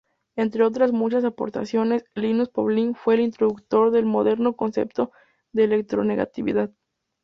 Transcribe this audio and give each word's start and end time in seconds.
Entre 0.35 0.63
otras 0.63 0.91
muchas 0.91 1.23
aportaciones, 1.25 2.05
Linus 2.15 2.49
Pauling 2.49 2.95
fue 2.95 3.13
el 3.13 3.19
introductor 3.19 3.91
del 3.91 4.07
moderno 4.07 4.55
concepto 4.55 5.11
de 5.53 5.65
electronegatividad. 5.65 6.71